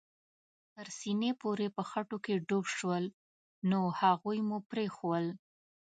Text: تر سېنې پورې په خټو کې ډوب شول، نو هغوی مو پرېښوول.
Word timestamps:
تر 0.75 0.87
سېنې 0.99 1.31
پورې 1.41 1.67
په 1.75 1.81
خټو 1.89 2.17
کې 2.25 2.33
ډوب 2.47 2.65
شول، 2.77 3.05
نو 3.69 3.79
هغوی 3.99 4.39
مو 4.47 4.57
پرېښوول. 4.71 5.25